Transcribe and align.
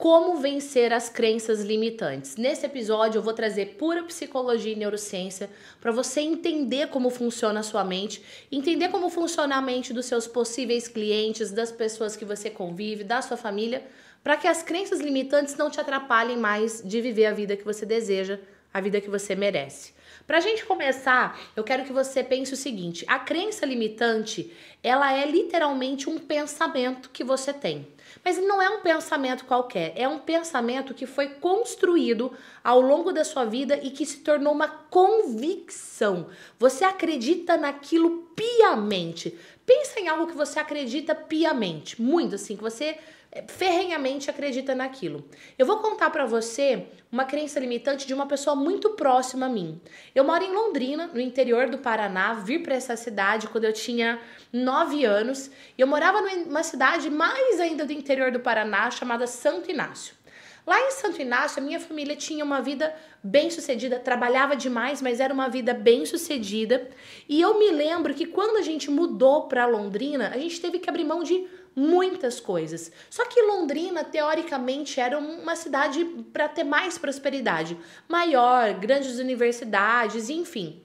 como 0.00 0.36
vencer 0.38 0.94
as 0.94 1.10
crenças 1.10 1.60
limitantes. 1.60 2.36
Nesse 2.36 2.64
episódio 2.64 3.18
eu 3.18 3.22
vou 3.22 3.34
trazer 3.34 3.76
pura 3.76 4.02
psicologia 4.04 4.72
e 4.72 4.76
neurociência 4.76 5.50
para 5.78 5.92
você 5.92 6.22
entender 6.22 6.88
como 6.88 7.10
funciona 7.10 7.60
a 7.60 7.62
sua 7.62 7.84
mente, 7.84 8.24
entender 8.50 8.88
como 8.88 9.10
funciona 9.10 9.56
a 9.56 9.60
mente 9.60 9.92
dos 9.92 10.06
seus 10.06 10.26
possíveis 10.26 10.88
clientes, 10.88 11.50
das 11.50 11.70
pessoas 11.70 12.16
que 12.16 12.24
você 12.24 12.48
convive, 12.48 13.04
da 13.04 13.20
sua 13.20 13.36
família, 13.36 13.86
para 14.24 14.38
que 14.38 14.48
as 14.48 14.62
crenças 14.62 15.00
limitantes 15.00 15.54
não 15.58 15.68
te 15.68 15.78
atrapalhem 15.78 16.38
mais 16.38 16.80
de 16.82 16.98
viver 17.02 17.26
a 17.26 17.34
vida 17.34 17.54
que 17.54 17.64
você 17.64 17.84
deseja, 17.84 18.40
a 18.72 18.80
vida 18.80 19.00
que 19.00 19.10
você 19.10 19.34
merece. 19.34 19.92
Para 20.26 20.38
a 20.38 20.40
gente 20.40 20.64
começar, 20.64 21.38
eu 21.56 21.64
quero 21.64 21.84
que 21.84 21.92
você 21.92 22.22
pense 22.22 22.54
o 22.54 22.56
seguinte: 22.56 23.04
a 23.08 23.18
crença 23.18 23.66
limitante, 23.66 24.52
ela 24.82 25.12
é 25.12 25.26
literalmente 25.26 26.08
um 26.08 26.18
pensamento 26.18 27.10
que 27.10 27.24
você 27.24 27.52
tem. 27.52 27.86
Mas 28.24 28.38
não 28.38 28.60
é 28.60 28.68
um 28.68 28.80
pensamento 28.80 29.44
qualquer, 29.44 29.92
é 29.96 30.06
um 30.06 30.18
pensamento 30.18 30.94
que 30.94 31.06
foi 31.06 31.28
construído 31.28 32.32
ao 32.62 32.80
longo 32.80 33.12
da 33.12 33.24
sua 33.24 33.44
vida 33.44 33.78
e 33.82 33.90
que 33.90 34.04
se 34.04 34.18
tornou 34.18 34.52
uma 34.52 34.68
convicção. 34.68 36.28
Você 36.58 36.84
acredita 36.84 37.56
naquilo 37.56 38.30
piamente. 38.34 39.36
Pensa 39.64 40.00
em 40.00 40.08
algo 40.08 40.26
que 40.26 40.36
você 40.36 40.58
acredita 40.58 41.14
piamente, 41.14 42.00
muito 42.00 42.34
assim, 42.34 42.56
que 42.56 42.62
você 42.62 42.98
ferrenhamente 43.46 44.28
acredita 44.28 44.74
naquilo. 44.74 45.24
Eu 45.58 45.64
vou 45.64 45.78
contar 45.78 46.10
para 46.10 46.26
você 46.26 46.86
uma 47.12 47.24
crença 47.24 47.60
limitante 47.60 48.06
de 48.06 48.12
uma 48.12 48.26
pessoa 48.26 48.56
muito 48.56 48.90
próxima 48.90 49.46
a 49.46 49.48
mim. 49.48 49.80
Eu 50.14 50.24
moro 50.24 50.42
em 50.42 50.52
Londrina, 50.52 51.08
no 51.08 51.20
interior 51.20 51.68
do 51.68 51.78
Paraná, 51.78 52.34
vir 52.34 52.62
para 52.62 52.74
essa 52.74 52.96
cidade 52.96 53.46
quando 53.48 53.64
eu 53.64 53.72
tinha 53.72 54.20
9 54.52 55.04
anos, 55.04 55.50
e 55.78 55.80
eu 55.80 55.86
morava 55.86 56.20
numa 56.20 56.62
cidade 56.62 57.08
mais 57.08 57.60
ainda 57.60 57.84
do 57.84 57.92
interior 57.92 58.32
do 58.32 58.40
Paraná, 58.40 58.90
chamada 58.90 59.26
Santo 59.26 59.70
Inácio. 59.70 60.18
Lá 60.66 60.78
em 60.78 60.90
Santo 60.90 61.20
Inácio, 61.20 61.62
a 61.62 61.64
minha 61.64 61.80
família 61.80 62.14
tinha 62.14 62.44
uma 62.44 62.60
vida 62.60 62.94
bem 63.24 63.48
sucedida, 63.50 63.98
trabalhava 63.98 64.54
demais, 64.54 65.00
mas 65.00 65.18
era 65.18 65.32
uma 65.32 65.48
vida 65.48 65.72
bem 65.72 66.04
sucedida. 66.04 66.88
E 67.28 67.40
eu 67.40 67.58
me 67.58 67.70
lembro 67.70 68.12
que 68.14 68.26
quando 68.26 68.56
a 68.56 68.62
gente 68.62 68.90
mudou 68.90 69.48
para 69.48 69.66
Londrina, 69.66 70.30
a 70.32 70.38
gente 70.38 70.60
teve 70.60 70.78
que 70.78 70.88
abrir 70.88 71.04
mão 71.04 71.22
de 71.22 71.46
muitas 71.74 72.40
coisas. 72.40 72.90
Só 73.08 73.24
que 73.26 73.42
Londrina, 73.42 74.04
teoricamente, 74.04 75.00
era 75.00 75.18
uma 75.18 75.56
cidade 75.56 76.04
para 76.32 76.48
ter 76.48 76.64
mais 76.64 76.98
prosperidade, 76.98 77.76
maior, 78.08 78.74
grandes 78.74 79.18
universidades, 79.18 80.28
enfim. 80.28 80.82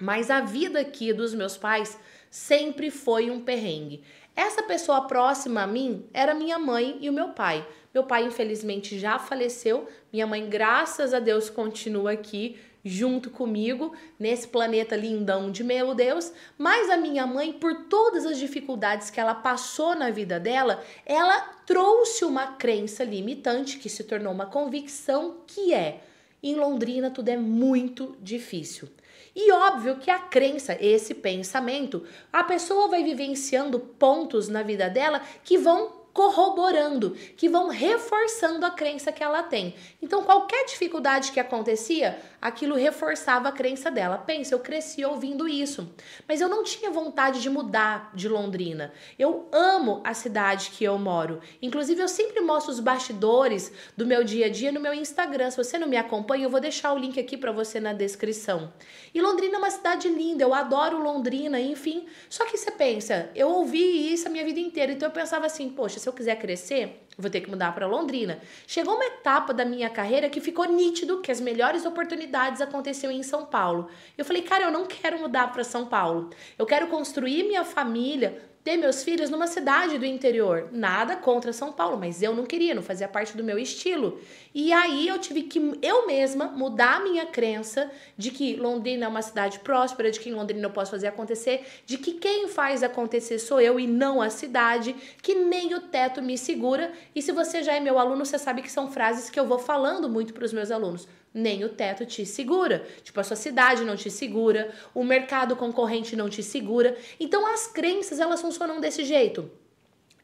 Mas 0.00 0.30
a 0.30 0.40
vida 0.40 0.80
aqui 0.80 1.12
dos 1.12 1.34
meus 1.34 1.56
pais 1.56 1.98
sempre 2.30 2.90
foi 2.90 3.30
um 3.30 3.40
perrengue. 3.40 4.02
Essa 4.36 4.62
pessoa 4.62 5.06
próxima 5.06 5.62
a 5.62 5.66
mim 5.66 6.06
era 6.12 6.34
minha 6.34 6.58
mãe 6.58 6.96
e 7.00 7.10
o 7.10 7.12
meu 7.12 7.30
pai. 7.30 7.66
Meu 7.92 8.04
pai, 8.04 8.24
infelizmente, 8.24 8.98
já 8.98 9.18
faleceu. 9.18 9.88
Minha 10.12 10.26
mãe, 10.26 10.48
graças 10.48 11.12
a 11.12 11.18
Deus, 11.18 11.50
continua 11.50 12.12
aqui 12.12 12.56
junto 12.84 13.30
comigo 13.30 13.92
nesse 14.18 14.48
planeta 14.48 14.96
lindão 14.96 15.50
de 15.50 15.62
meu 15.62 15.94
Deus, 15.94 16.32
mas 16.56 16.88
a 16.90 16.96
minha 16.96 17.26
mãe, 17.26 17.52
por 17.52 17.84
todas 17.84 18.24
as 18.24 18.38
dificuldades 18.38 19.10
que 19.10 19.20
ela 19.20 19.34
passou 19.34 19.94
na 19.94 20.10
vida 20.10 20.38
dela, 20.38 20.82
ela 21.04 21.40
trouxe 21.66 22.24
uma 22.24 22.48
crença 22.52 23.04
limitante 23.04 23.78
que 23.78 23.88
se 23.88 24.04
tornou 24.04 24.32
uma 24.32 24.46
convicção 24.46 25.38
que 25.46 25.74
é 25.74 26.00
em 26.42 26.54
Londrina 26.54 27.10
tudo 27.10 27.28
é 27.28 27.36
muito 27.36 28.16
difícil. 28.20 28.88
E 29.34 29.52
óbvio 29.52 29.96
que 29.98 30.10
a 30.10 30.18
crença, 30.18 30.76
esse 30.80 31.14
pensamento, 31.14 32.04
a 32.32 32.42
pessoa 32.42 32.88
vai 32.88 33.02
vivenciando 33.04 33.78
pontos 33.78 34.48
na 34.48 34.62
vida 34.62 34.88
dela 34.88 35.20
que 35.44 35.58
vão 35.58 35.97
corroborando, 36.12 37.10
que 37.36 37.48
vão 37.48 37.68
reforçando 37.68 38.66
a 38.66 38.70
crença 38.70 39.12
que 39.12 39.22
ela 39.22 39.42
tem. 39.42 39.74
Então, 40.02 40.24
qualquer 40.24 40.64
dificuldade 40.64 41.32
que 41.32 41.40
acontecia, 41.40 42.18
aquilo 42.40 42.74
reforçava 42.74 43.48
a 43.48 43.52
crença 43.52 43.90
dela. 43.90 44.18
Pensa, 44.18 44.54
eu 44.54 44.58
cresci 44.58 45.04
ouvindo 45.04 45.48
isso, 45.48 45.92
mas 46.26 46.40
eu 46.40 46.48
não 46.48 46.64
tinha 46.64 46.90
vontade 46.90 47.40
de 47.40 47.48
mudar 47.48 48.10
de 48.14 48.28
Londrina. 48.28 48.92
Eu 49.18 49.48
amo 49.52 50.00
a 50.04 50.14
cidade 50.14 50.70
que 50.70 50.84
eu 50.84 50.98
moro. 50.98 51.40
Inclusive, 51.62 52.00
eu 52.00 52.08
sempre 52.08 52.40
mostro 52.40 52.72
os 52.72 52.80
bastidores 52.80 53.72
do 53.96 54.06
meu 54.06 54.24
dia 54.24 54.46
a 54.46 54.48
dia 54.48 54.72
no 54.72 54.80
meu 54.80 54.94
Instagram. 54.94 55.50
Se 55.50 55.56
você 55.56 55.78
não 55.78 55.88
me 55.88 55.96
acompanha, 55.96 56.44
eu 56.44 56.50
vou 56.50 56.60
deixar 56.60 56.92
o 56.92 56.98
link 56.98 57.18
aqui 57.18 57.36
para 57.36 57.52
você 57.52 57.78
na 57.78 57.92
descrição. 57.92 58.72
E 59.14 59.20
Londrina 59.20 59.56
é 59.56 59.58
uma 59.58 59.70
cidade 59.70 60.08
linda, 60.08 60.42
eu 60.44 60.52
adoro 60.54 61.02
Londrina, 61.02 61.60
enfim. 61.60 62.06
Só 62.28 62.44
que 62.44 62.56
você 62.56 62.70
pensa, 62.70 63.30
eu 63.34 63.48
ouvi 63.48 64.12
isso 64.12 64.28
a 64.28 64.30
minha 64.30 64.44
vida 64.44 64.60
inteira, 64.60 64.92
então 64.92 65.08
eu 65.08 65.12
pensava 65.12 65.46
assim, 65.46 65.68
poxa, 65.68 65.97
se 65.98 66.08
eu 66.08 66.12
quiser 66.12 66.36
crescer, 66.36 67.04
vou 67.18 67.30
ter 67.30 67.40
que 67.40 67.50
mudar 67.50 67.74
para 67.74 67.86
Londrina. 67.86 68.40
Chegou 68.66 68.94
uma 68.94 69.04
etapa 69.04 69.52
da 69.52 69.64
minha 69.64 69.90
carreira 69.90 70.30
que 70.30 70.40
ficou 70.40 70.64
nítido 70.66 71.20
que 71.20 71.32
as 71.32 71.40
melhores 71.40 71.84
oportunidades 71.84 72.60
aconteceram 72.60 73.12
em 73.12 73.22
São 73.22 73.44
Paulo. 73.44 73.88
Eu 74.16 74.24
falei, 74.24 74.42
cara, 74.42 74.64
eu 74.64 74.70
não 74.70 74.86
quero 74.86 75.18
mudar 75.18 75.52
para 75.52 75.64
São 75.64 75.86
Paulo. 75.86 76.30
Eu 76.56 76.64
quero 76.64 76.86
construir 76.86 77.42
minha 77.42 77.64
família, 77.64 78.47
ter 78.62 78.76
meus 78.76 79.02
filhos 79.02 79.30
numa 79.30 79.46
cidade 79.46 79.98
do 79.98 80.04
interior. 80.04 80.68
Nada 80.72 81.16
contra 81.16 81.52
São 81.52 81.72
Paulo, 81.72 81.96
mas 81.98 82.22
eu 82.22 82.34
não 82.34 82.44
queria, 82.44 82.74
não 82.74 82.82
fazia 82.82 83.08
parte 83.08 83.36
do 83.36 83.44
meu 83.44 83.58
estilo. 83.58 84.20
E 84.54 84.72
aí 84.72 85.06
eu 85.08 85.18
tive 85.18 85.42
que 85.42 85.78
eu 85.80 86.06
mesma 86.06 86.46
mudar 86.46 86.96
a 86.96 87.00
minha 87.00 87.26
crença 87.26 87.90
de 88.16 88.30
que 88.30 88.56
Londrina 88.56 89.06
é 89.06 89.08
uma 89.08 89.22
cidade 89.22 89.60
próspera, 89.60 90.10
de 90.10 90.20
que 90.20 90.28
em 90.28 90.34
Londrina 90.34 90.66
eu 90.66 90.70
posso 90.70 90.90
fazer 90.90 91.06
acontecer, 91.06 91.64
de 91.86 91.96
que 91.98 92.12
quem 92.12 92.48
faz 92.48 92.82
acontecer 92.82 93.38
sou 93.38 93.60
eu 93.60 93.78
e 93.78 93.86
não 93.86 94.20
a 94.20 94.30
cidade, 94.30 94.94
que 95.22 95.34
nem 95.34 95.74
o 95.74 95.80
teto 95.80 96.20
me 96.20 96.36
segura. 96.36 96.92
E 97.14 97.22
se 97.22 97.32
você 97.32 97.62
já 97.62 97.74
é 97.74 97.80
meu 97.80 97.98
aluno, 97.98 98.26
você 98.26 98.38
sabe 98.38 98.62
que 98.62 98.70
são 98.70 98.90
frases 98.90 99.30
que 99.30 99.38
eu 99.38 99.46
vou 99.46 99.58
falando 99.58 100.08
muito 100.08 100.34
para 100.34 100.44
os 100.44 100.52
meus 100.52 100.70
alunos 100.70 101.08
nem 101.32 101.64
o 101.64 101.68
teto 101.68 102.04
te 102.06 102.24
segura. 102.26 102.86
Tipo, 103.02 103.20
a 103.20 103.24
sua 103.24 103.36
cidade 103.36 103.84
não 103.84 103.96
te 103.96 104.10
segura, 104.10 104.72
o 104.94 105.04
mercado 105.04 105.56
concorrente 105.56 106.16
não 106.16 106.28
te 106.28 106.42
segura. 106.42 106.96
Então, 107.18 107.46
as 107.46 107.66
crenças, 107.66 108.20
elas 108.20 108.40
funcionam 108.40 108.80
desse 108.80 109.04
jeito. 109.04 109.50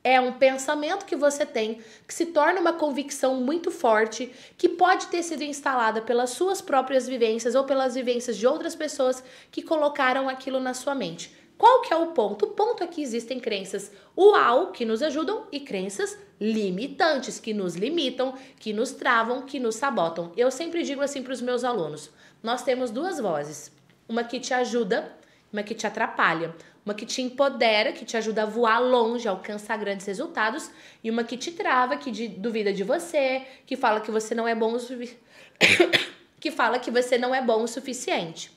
É 0.07 0.21
um 0.21 0.35
pensamento 0.35 1.07
que 1.07 1.17
você 1.17 1.47
tem 1.47 1.81
que 2.07 2.13
se 2.13 2.27
torna 2.27 2.61
uma 2.61 2.75
convicção 2.75 3.37
muito 3.37 3.71
forte, 3.71 4.31
que 4.59 4.69
pode 4.69 5.07
ter 5.07 5.23
sido 5.23 5.43
instalada 5.43 6.03
pelas 6.03 6.31
suas 6.31 6.61
próprias 6.61 7.07
vivências 7.07 7.55
ou 7.55 7.65
pelas 7.65 7.95
vivências 7.95 8.37
de 8.37 8.47
outras 8.47 8.75
pessoas 8.75 9.25
que 9.51 9.63
colocaram 9.63 10.29
aquilo 10.29 10.61
na 10.61 10.75
sua 10.75 10.95
mente. 10.95 11.44
Qual 11.57 11.83
que 11.83 11.93
é 11.93 11.97
o 11.97 12.09
ponto? 12.09 12.47
O 12.47 12.51
ponto 12.51 12.83
é 12.83 12.87
que 12.87 13.03
existem 13.03 13.39
crenças 13.39 13.93
uau 14.17 14.73
que 14.73 14.85
nos 14.85 15.03
ajudam 15.03 15.47
e 15.53 15.61
crenças 15.61 16.19
limitantes 16.41 17.39
que 17.39 17.55
nos 17.55 17.77
limitam, 17.77 18.35
que 18.59 18.73
nos 18.73 18.93
travam, 18.93 19.43
que 19.43 19.61
nos 19.61 19.77
sabotam. 19.77 20.33
Eu 20.37 20.51
sempre 20.51 20.83
digo 20.83 21.01
assim 21.01 21.23
para 21.23 21.33
os 21.33 21.41
meus 21.41 21.65
alunos: 21.65 22.11
nós 22.43 22.63
temos 22.63 22.91
duas 22.91 23.21
vozes, 23.21 23.73
uma 24.09 24.25
que 24.25 24.41
te 24.41 24.53
ajuda, 24.53 25.13
uma 25.53 25.63
que 25.63 25.75
te 25.75 25.87
atrapalha. 25.87 26.55
Uma 26.85 26.93
que 26.93 27.07
te 27.07 27.23
empodera, 27.23 27.93
que 27.93 28.05
te 28.05 28.15
ajuda 28.15 28.43
a 28.43 28.47
voar 28.47 28.79
longe, 28.79 29.27
a 29.27 29.31
alcançar 29.31 29.79
grandes 29.79 30.07
resultados, 30.07 30.71
e 31.03 31.11
uma 31.11 31.25
que 31.25 31.37
te 31.37 31.51
trava, 31.51 31.97
que 31.97 32.11
de, 32.11 32.29
duvida 32.29 32.75
de 32.75 32.85
você, 32.85 33.43
que 33.65 33.75
fala 33.75 34.03
que 34.03 34.11
você 34.11 34.35
não 34.35 34.47
é 34.47 34.55
bom 34.55 34.77
o 34.77 34.79
que 36.39 36.51
fala 36.51 36.79
que 36.79 36.91
você 36.91 37.17
não 37.17 37.35
é 37.35 37.41
bom 37.41 37.63
o 37.63 37.67
suficiente. 37.67 38.54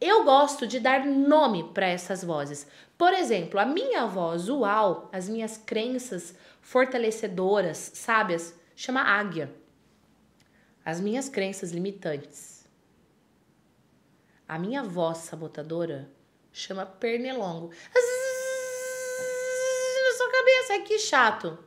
Eu 0.00 0.24
gosto 0.24 0.66
de 0.66 0.78
dar 0.78 1.06
nome 1.06 1.72
para 1.72 1.86
essas 1.86 2.22
vozes. 2.22 2.66
Por 2.98 3.14
exemplo, 3.14 3.58
a 3.58 3.64
minha 3.64 4.06
voz, 4.06 4.48
uau, 4.48 5.08
as 5.12 5.28
minhas 5.28 5.56
crenças 5.56 6.34
fortalecedoras, 6.60 7.92
sábias, 7.94 8.54
chama 8.74 9.00
águia. 9.00 9.54
As 10.84 11.00
minhas 11.00 11.28
crenças 11.28 11.72
limitantes. 11.72 12.66
A 14.46 14.58
minha 14.58 14.82
voz 14.82 15.18
sabotadora 15.18 16.10
chama 16.52 16.84
pernilongo. 16.84 17.70
Na 20.04 20.12
sua 20.16 20.30
cabeça, 20.30 20.82
que 20.86 20.98
chato. 20.98 21.58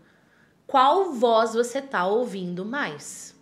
Qual 0.68 1.14
voz 1.14 1.54
você 1.56 1.82
tá 1.82 2.06
ouvindo 2.06 2.64
mais? 2.64 3.36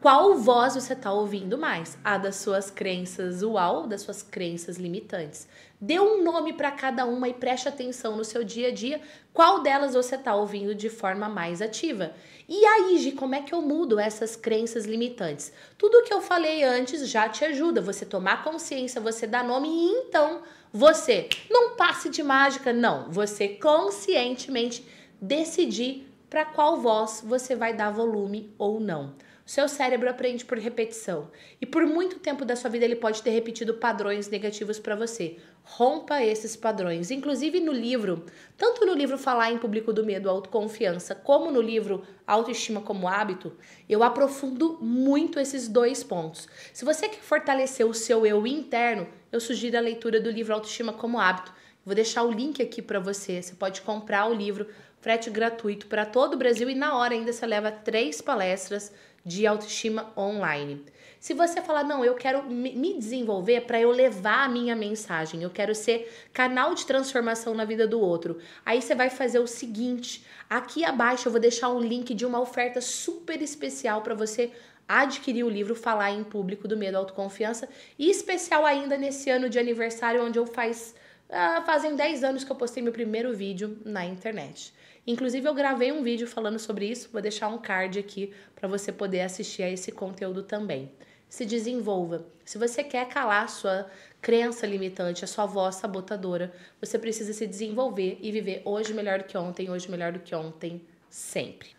Qual 0.00 0.34
voz 0.34 0.76
você 0.76 0.94
está 0.94 1.12
ouvindo 1.12 1.58
mais? 1.58 1.98
A 2.02 2.16
das 2.16 2.36
suas 2.36 2.70
crenças 2.70 3.42
uau, 3.42 3.86
das 3.86 4.00
suas 4.00 4.22
crenças 4.22 4.78
limitantes. 4.78 5.46
Dê 5.78 6.00
um 6.00 6.24
nome 6.24 6.54
para 6.54 6.70
cada 6.70 7.04
uma 7.04 7.28
e 7.28 7.34
preste 7.34 7.68
atenção 7.68 8.16
no 8.16 8.24
seu 8.24 8.42
dia 8.42 8.68
a 8.68 8.70
dia 8.70 9.02
qual 9.30 9.62
delas 9.62 9.92
você 9.92 10.14
está 10.14 10.34
ouvindo 10.34 10.74
de 10.74 10.88
forma 10.88 11.28
mais 11.28 11.60
ativa. 11.60 12.14
E 12.48 12.64
aí, 12.64 12.96
Gi, 12.96 13.12
como 13.12 13.34
é 13.34 13.42
que 13.42 13.52
eu 13.52 13.60
mudo 13.60 14.00
essas 14.00 14.36
crenças 14.36 14.86
limitantes? 14.86 15.52
Tudo 15.76 16.02
que 16.02 16.14
eu 16.14 16.22
falei 16.22 16.64
antes 16.64 17.06
já 17.06 17.28
te 17.28 17.44
ajuda. 17.44 17.82
Você 17.82 18.06
tomar 18.06 18.42
consciência, 18.42 19.02
você 19.02 19.26
dar 19.26 19.44
nome 19.44 19.68
e 19.68 19.90
então 20.06 20.40
você 20.72 21.28
não 21.50 21.76
passe 21.76 22.08
de 22.08 22.22
mágica, 22.22 22.72
não. 22.72 23.10
Você 23.10 23.48
conscientemente 23.48 24.82
decidir 25.20 26.10
para 26.30 26.46
qual 26.46 26.78
voz 26.78 27.22
você 27.22 27.54
vai 27.54 27.74
dar 27.74 27.90
volume 27.90 28.50
ou 28.56 28.80
não. 28.80 29.12
Seu 29.50 29.66
cérebro 29.68 30.08
aprende 30.08 30.44
por 30.44 30.56
repetição. 30.58 31.28
E 31.60 31.66
por 31.66 31.84
muito 31.84 32.20
tempo 32.20 32.44
da 32.44 32.54
sua 32.54 32.70
vida 32.70 32.84
ele 32.84 32.94
pode 32.94 33.20
ter 33.20 33.30
repetido 33.30 33.74
padrões 33.74 34.28
negativos 34.28 34.78
para 34.78 34.94
você. 34.94 35.38
Rompa 35.64 36.22
esses 36.22 36.54
padrões. 36.54 37.10
Inclusive 37.10 37.58
no 37.58 37.72
livro, 37.72 38.24
tanto 38.56 38.86
no 38.86 38.94
livro 38.94 39.18
Falar 39.18 39.50
em 39.50 39.58
Público 39.58 39.92
do 39.92 40.06
Medo, 40.06 40.30
Autoconfiança, 40.30 41.16
como 41.16 41.50
no 41.50 41.60
livro 41.60 42.04
Autoestima 42.24 42.80
como 42.80 43.08
Hábito, 43.08 43.52
eu 43.88 44.04
aprofundo 44.04 44.78
muito 44.80 45.40
esses 45.40 45.66
dois 45.66 46.04
pontos. 46.04 46.48
Se 46.72 46.84
você 46.84 47.08
quer 47.08 47.20
fortalecer 47.20 47.84
o 47.84 47.92
seu 47.92 48.24
eu 48.24 48.46
interno, 48.46 49.08
eu 49.32 49.40
sugiro 49.40 49.76
a 49.76 49.80
leitura 49.80 50.20
do 50.20 50.30
livro 50.30 50.54
Autoestima 50.54 50.92
como 50.92 51.18
Hábito. 51.18 51.52
Vou 51.84 51.96
deixar 51.96 52.22
o 52.22 52.30
link 52.30 52.62
aqui 52.62 52.80
para 52.80 53.00
você. 53.00 53.42
Você 53.42 53.54
pode 53.54 53.80
comprar 53.80 54.30
o 54.30 54.32
livro, 54.32 54.68
frete 55.00 55.28
gratuito 55.28 55.88
para 55.88 56.06
todo 56.06 56.34
o 56.34 56.36
Brasil 56.36 56.70
e 56.70 56.74
na 56.76 56.96
hora 56.96 57.14
ainda 57.14 57.32
você 57.32 57.44
leva 57.44 57.72
três 57.72 58.20
palestras 58.20 58.92
de 59.30 59.46
autoestima 59.46 60.12
online. 60.16 60.84
Se 61.20 61.34
você 61.34 61.60
falar, 61.60 61.84
não, 61.84 62.04
eu 62.04 62.14
quero 62.14 62.42
me 62.50 62.98
desenvolver 62.98 63.60
para 63.60 63.80
eu 63.80 63.90
levar 63.90 64.44
a 64.44 64.48
minha 64.48 64.74
mensagem, 64.74 65.42
eu 65.42 65.50
quero 65.50 65.74
ser 65.74 66.10
canal 66.32 66.74
de 66.74 66.84
transformação 66.84 67.54
na 67.54 67.64
vida 67.64 67.86
do 67.86 68.00
outro, 68.00 68.38
aí 68.66 68.82
você 68.82 68.94
vai 68.94 69.08
fazer 69.08 69.38
o 69.38 69.46
seguinte: 69.46 70.24
aqui 70.48 70.84
abaixo 70.84 71.28
eu 71.28 71.32
vou 71.32 71.40
deixar 71.40 71.68
um 71.68 71.78
link 71.78 72.12
de 72.12 72.26
uma 72.26 72.40
oferta 72.40 72.80
super 72.80 73.40
especial 73.40 74.02
para 74.02 74.14
você 74.14 74.50
adquirir 74.88 75.44
o 75.44 75.48
livro 75.48 75.76
Falar 75.76 76.10
em 76.10 76.24
Público 76.24 76.66
do 76.66 76.76
Medo 76.76 76.96
Autoconfiança 76.96 77.68
e 77.96 78.10
especial 78.10 78.66
ainda 78.66 78.96
nesse 78.98 79.30
ano 79.30 79.48
de 79.48 79.58
aniversário, 79.58 80.24
onde 80.24 80.38
eu 80.38 80.46
faz, 80.46 80.96
uh, 81.30 81.64
fazem 81.64 81.96
10 81.96 82.24
anos 82.24 82.44
que 82.44 82.52
eu 82.52 82.56
postei 82.56 82.82
meu 82.82 82.92
primeiro 82.92 83.34
vídeo 83.34 83.78
na 83.84 84.04
internet. 84.04 84.74
Inclusive, 85.06 85.48
eu 85.48 85.54
gravei 85.54 85.90
um 85.90 86.02
vídeo 86.02 86.26
falando 86.26 86.58
sobre 86.58 86.86
isso, 86.86 87.08
vou 87.12 87.22
deixar 87.22 87.48
um 87.48 87.58
card 87.58 87.98
aqui 87.98 88.32
para 88.54 88.68
você 88.68 88.92
poder 88.92 89.22
assistir 89.22 89.62
a 89.62 89.70
esse 89.70 89.90
conteúdo 89.90 90.42
também. 90.42 90.92
Se 91.28 91.46
desenvolva. 91.46 92.26
Se 92.44 92.58
você 92.58 92.82
quer 92.82 93.08
calar 93.08 93.44
a 93.44 93.48
sua 93.48 93.90
crença 94.20 94.66
limitante, 94.66 95.24
a 95.24 95.28
sua 95.28 95.46
voz 95.46 95.76
sabotadora, 95.76 96.52
você 96.80 96.98
precisa 96.98 97.32
se 97.32 97.46
desenvolver 97.46 98.18
e 98.20 98.30
viver 98.30 98.62
hoje 98.64 98.92
melhor 98.92 99.18
do 99.18 99.24
que 99.24 99.38
ontem, 99.38 99.70
hoje 99.70 99.90
melhor 99.90 100.12
do 100.12 100.18
que 100.18 100.34
ontem, 100.34 100.84
sempre. 101.08 101.70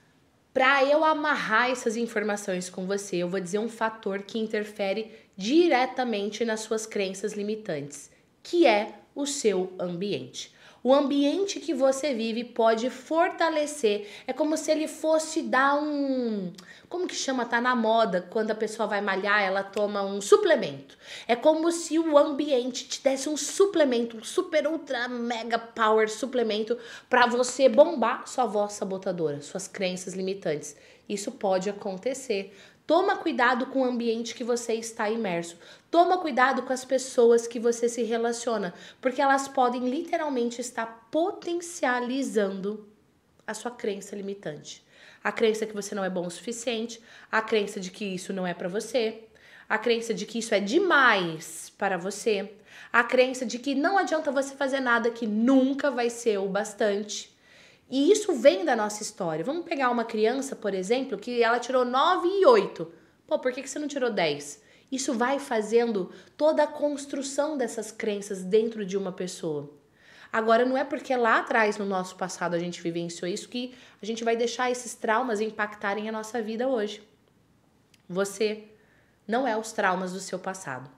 Para 0.53 0.83
eu 0.83 1.03
amarrar 1.05 1.69
essas 1.69 1.95
informações 1.95 2.69
com 2.69 2.85
você, 2.85 3.17
eu 3.17 3.29
vou 3.29 3.39
dizer 3.39 3.59
um 3.59 3.69
fator 3.69 4.23
que 4.23 4.39
interfere 4.39 5.11
diretamente 5.37 6.43
nas 6.43 6.61
suas 6.61 6.85
crenças 6.85 7.33
limitantes, 7.33 8.11
que 8.43 8.65
é 8.65 9.00
o 9.15 9.25
seu 9.25 9.73
ambiente. 9.79 10.53
O 10.83 10.95
ambiente 10.95 11.59
que 11.59 11.75
você 11.75 12.11
vive 12.11 12.43
pode 12.43 12.89
fortalecer. 12.89 14.07
É 14.25 14.33
como 14.33 14.57
se 14.57 14.71
ele 14.71 14.87
fosse 14.87 15.43
dar 15.43 15.75
um. 15.75 16.51
Como 16.89 17.07
que 17.07 17.13
chama? 17.13 17.45
Tá 17.45 17.61
na 17.61 17.75
moda. 17.75 18.25
Quando 18.31 18.49
a 18.49 18.55
pessoa 18.55 18.87
vai 18.87 18.99
malhar, 18.99 19.43
ela 19.43 19.61
toma 19.61 20.01
um 20.01 20.19
suplemento. 20.19 20.97
É 21.27 21.35
como 21.35 21.71
se 21.71 21.99
o 21.99 22.17
ambiente 22.17 22.87
te 22.87 23.03
desse 23.03 23.29
um 23.29 23.37
suplemento, 23.37 24.17
um 24.17 24.23
super 24.23 24.65
ultra 24.65 25.07
mega 25.07 25.59
power 25.59 26.09
suplemento 26.09 26.75
para 27.07 27.27
você 27.27 27.69
bombar 27.69 28.27
sua 28.27 28.47
voz 28.47 28.73
sabotadora, 28.73 29.39
suas 29.39 29.67
crenças 29.67 30.15
limitantes. 30.15 30.75
Isso 31.07 31.31
pode 31.31 31.69
acontecer. 31.69 32.55
Toma 32.85 33.15
cuidado 33.15 33.67
com 33.67 33.81
o 33.81 33.85
ambiente 33.85 34.35
que 34.35 34.43
você 34.43 34.73
está 34.73 35.09
imerso. 35.09 35.57
Toma 35.89 36.17
cuidado 36.17 36.63
com 36.63 36.73
as 36.73 36.83
pessoas 36.83 37.47
que 37.47 37.59
você 37.59 37.87
se 37.87 38.03
relaciona, 38.03 38.73
porque 38.99 39.21
elas 39.21 39.47
podem 39.47 39.87
literalmente 39.87 40.59
estar 40.59 41.07
potencializando 41.09 42.87
a 43.45 43.53
sua 43.53 43.71
crença 43.71 44.15
limitante. 44.15 44.83
A 45.23 45.31
crença 45.31 45.65
que 45.65 45.73
você 45.73 45.93
não 45.93 46.03
é 46.03 46.09
bom 46.09 46.25
o 46.25 46.31
suficiente, 46.31 47.01
a 47.31 47.41
crença 47.41 47.79
de 47.79 47.91
que 47.91 48.03
isso 48.03 48.33
não 48.33 48.45
é 48.45 48.53
para 48.53 48.67
você, 48.67 49.23
a 49.69 49.77
crença 49.77 50.13
de 50.13 50.25
que 50.25 50.39
isso 50.39 50.53
é 50.53 50.59
demais 50.59 51.71
para 51.77 51.97
você, 51.97 52.51
a 52.91 53.03
crença 53.05 53.45
de 53.45 53.57
que 53.57 53.73
não 53.73 53.97
adianta 53.97 54.31
você 54.31 54.55
fazer 54.55 54.81
nada 54.81 55.11
que 55.11 55.25
nunca 55.25 55.89
vai 55.89 56.09
ser 56.09 56.39
o 56.39 56.49
bastante. 56.49 57.30
E 57.91 58.09
isso 58.09 58.33
vem 58.33 58.63
da 58.63 58.73
nossa 58.73 59.03
história. 59.03 59.43
Vamos 59.43 59.65
pegar 59.65 59.89
uma 59.89 60.05
criança, 60.05 60.55
por 60.55 60.73
exemplo, 60.73 61.17
que 61.17 61.43
ela 61.43 61.59
tirou 61.59 61.83
9 61.83 62.25
e 62.25 62.45
8. 62.45 62.89
Pô, 63.27 63.37
por 63.37 63.51
que, 63.51 63.61
que 63.61 63.69
você 63.69 63.79
não 63.79 63.87
tirou 63.87 64.09
10? 64.09 64.63
Isso 64.89 65.13
vai 65.13 65.39
fazendo 65.39 66.09
toda 66.37 66.63
a 66.63 66.67
construção 66.67 67.57
dessas 67.57 67.91
crenças 67.91 68.43
dentro 68.43 68.85
de 68.85 68.97
uma 68.97 69.11
pessoa. 69.11 69.69
Agora, 70.31 70.63
não 70.63 70.77
é 70.77 70.85
porque 70.85 71.13
lá 71.13 71.39
atrás, 71.39 71.77
no 71.77 71.85
nosso 71.85 72.15
passado, 72.15 72.55
a 72.55 72.59
gente 72.59 72.81
vivenciou 72.81 73.29
isso 73.29 73.49
que 73.49 73.75
a 74.01 74.05
gente 74.05 74.23
vai 74.23 74.37
deixar 74.37 74.71
esses 74.71 74.95
traumas 74.95 75.41
impactarem 75.41 76.07
a 76.07 76.13
nossa 76.13 76.41
vida 76.41 76.69
hoje. 76.69 77.03
Você 78.07 78.69
não 79.27 79.45
é 79.45 79.57
os 79.57 79.73
traumas 79.73 80.13
do 80.13 80.19
seu 80.21 80.39
passado. 80.39 80.89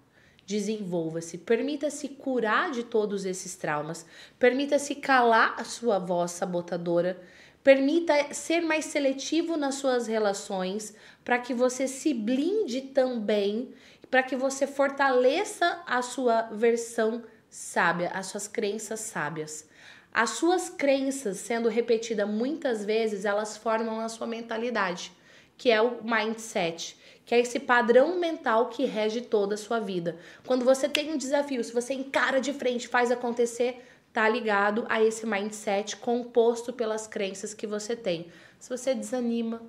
Desenvolva-se, 0.54 1.40
permita-se 1.40 2.08
curar 2.10 2.70
de 2.70 2.84
todos 2.84 3.26
esses 3.26 3.56
traumas, 3.56 4.06
permita-se 4.38 4.94
calar 4.94 5.56
a 5.58 5.64
sua 5.64 5.98
voz 5.98 6.30
sabotadora, 6.30 7.20
permita 7.64 8.32
ser 8.36 8.62
mais 8.62 8.86
seletivo 8.86 9.58
nas 9.58 9.74
suas 9.74 10.06
relações, 10.06 10.96
para 11.26 11.40
que 11.40 11.56
você 11.56 11.88
se 11.88 12.14
blinde 12.14 12.82
também, 12.82 13.74
para 14.12 14.22
que 14.22 14.36
você 14.36 14.68
fortaleça 14.68 15.82
a 15.88 16.04
sua 16.04 16.44
versão 16.52 17.24
sábia, 17.50 18.12
as 18.14 18.28
suas 18.28 18.48
crenças 18.48 19.00
sábias. 19.00 19.68
As 20.14 20.30
suas 20.32 20.70
crenças 20.70 21.38
sendo 21.38 21.68
repetidas 21.68 22.30
muitas 22.30 22.86
vezes, 22.86 23.26
elas 23.26 23.58
formam 23.58 24.00
a 24.02 24.08
sua 24.08 24.28
mentalidade, 24.28 25.12
que 25.58 25.72
é 25.72 25.82
o 25.82 26.04
mindset 26.04 26.98
que 27.26 27.34
é 27.34 27.40
esse 27.40 27.60
padrão 27.60 28.20
mental 28.20 28.70
que 28.70 28.86
rege 28.86 29.22
toda 29.22 29.56
a 29.56 29.58
sua 29.58 29.80
vida. 29.80 30.18
Quando 30.46 30.66
você 30.66 30.90
tem 30.90 31.12
um 31.14 31.18
desafio, 31.18 31.64
se 31.64 31.74
você 31.74 31.94
encara 31.94 32.42
de 32.42 32.54
frente, 32.54 32.88
faz 32.88 33.12
acontecer, 33.12 33.82
tá 34.12 34.28
ligado 34.28 34.86
a 34.90 35.02
esse 35.02 35.26
mindset 35.26 35.96
composto 35.98 36.74
pelas 36.74 37.08
crenças 37.08 37.54
que 37.54 37.66
você 37.66 37.96
tem. 37.96 38.28
Se 38.60 38.70
você 38.70 38.94
desanima, 38.94 39.62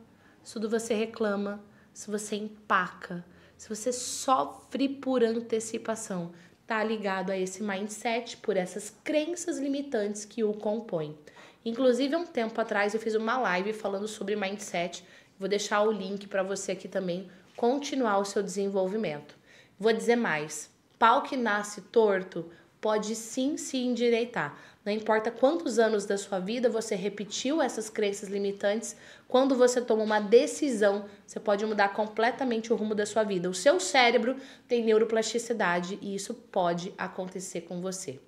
se 0.42 0.58
você 0.58 0.94
reclama, 0.94 1.62
se 1.92 2.10
você 2.10 2.36
empaca, 2.36 3.24
se 3.56 3.68
você 3.68 3.92
sofre 3.92 4.88
por 4.88 5.22
antecipação, 5.22 6.32
tá 6.66 6.82
ligado 6.82 7.30
a 7.30 7.38
esse 7.38 7.62
mindset 7.62 8.36
por 8.38 8.56
essas 8.56 8.90
crenças 9.04 9.58
limitantes 9.58 10.24
que 10.24 10.42
o 10.42 10.52
compõem. 10.52 11.16
Inclusive, 11.64 12.14
um 12.14 12.26
tempo 12.26 12.60
atrás 12.60 12.92
eu 12.92 13.00
fiz 13.00 13.14
uma 13.14 13.38
live 13.38 13.72
falando 13.72 14.06
sobre 14.06 14.36
mindset. 14.36 15.02
Vou 15.38 15.48
deixar 15.48 15.82
o 15.82 15.90
link 15.90 16.26
para 16.26 16.42
você 16.42 16.72
aqui 16.72 16.88
também 16.88 17.28
continuar 17.56 18.18
o 18.18 18.24
seu 18.24 18.42
desenvolvimento. 18.42 19.36
Vou 19.78 19.92
dizer 19.92 20.16
mais: 20.16 20.70
pau 20.98 21.22
que 21.22 21.36
nasce 21.36 21.80
torto 21.82 22.50
pode 22.80 23.16
sim 23.16 23.56
se 23.56 23.78
endireitar. 23.78 24.58
Não 24.84 24.92
importa 24.92 25.30
quantos 25.30 25.78
anos 25.78 26.04
da 26.04 26.18
sua 26.18 26.38
vida 26.38 26.68
você 26.68 26.94
repetiu 26.94 27.62
essas 27.62 27.88
crenças 27.88 28.28
limitantes, 28.28 28.94
quando 29.26 29.54
você 29.54 29.80
toma 29.80 30.02
uma 30.02 30.20
decisão, 30.20 31.06
você 31.26 31.40
pode 31.40 31.64
mudar 31.64 31.94
completamente 31.94 32.70
o 32.70 32.76
rumo 32.76 32.94
da 32.94 33.06
sua 33.06 33.24
vida. 33.24 33.48
O 33.48 33.54
seu 33.54 33.80
cérebro 33.80 34.36
tem 34.68 34.84
neuroplasticidade 34.84 35.98
e 36.02 36.14
isso 36.14 36.34
pode 36.34 36.92
acontecer 36.98 37.62
com 37.62 37.80
você. 37.80 38.20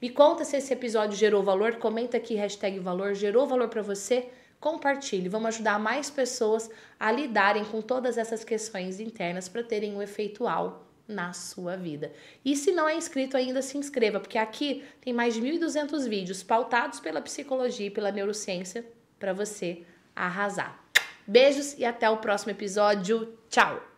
Me 0.00 0.10
conta 0.10 0.44
se 0.44 0.58
esse 0.58 0.74
episódio 0.74 1.16
gerou 1.16 1.42
valor, 1.42 1.76
comenta 1.76 2.18
aqui 2.18 2.36
valor, 2.82 3.14
gerou 3.14 3.46
valor 3.46 3.68
para 3.68 3.80
você 3.80 4.28
compartilhe, 4.62 5.28
vamos 5.28 5.48
ajudar 5.48 5.76
mais 5.78 6.08
pessoas 6.08 6.70
a 6.98 7.10
lidarem 7.10 7.64
com 7.64 7.82
todas 7.82 8.16
essas 8.16 8.44
questões 8.44 9.00
internas 9.00 9.48
para 9.48 9.64
terem 9.64 9.92
um 9.92 10.00
efeitual 10.00 10.86
na 11.06 11.32
sua 11.32 11.76
vida. 11.76 12.12
E 12.44 12.54
se 12.54 12.70
não 12.70 12.88
é 12.88 12.94
inscrito 12.94 13.36
ainda, 13.36 13.60
se 13.60 13.76
inscreva, 13.76 14.20
porque 14.20 14.38
aqui 14.38 14.84
tem 15.00 15.12
mais 15.12 15.34
de 15.34 15.42
1.200 15.42 16.08
vídeos 16.08 16.44
pautados 16.44 17.00
pela 17.00 17.20
psicologia 17.20 17.88
e 17.88 17.90
pela 17.90 18.12
neurociência 18.12 18.86
para 19.18 19.32
você 19.32 19.82
arrasar. 20.14 20.80
Beijos 21.26 21.76
e 21.76 21.84
até 21.84 22.08
o 22.08 22.18
próximo 22.18 22.52
episódio. 22.52 23.36
Tchau! 23.50 23.82